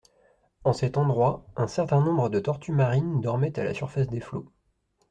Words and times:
En 0.63 0.73
cet 0.73 0.97
endroit, 0.97 1.45
un 1.55 1.67
certain 1.67 2.01
nombre 2.01 2.29
de 2.29 2.39
tortues 2.39 2.71
marines 2.71 3.21
dormaient 3.21 3.59
à 3.59 3.63
la 3.63 3.75
surface 3.75 4.07
des 4.07 4.19
flots. 4.19 4.51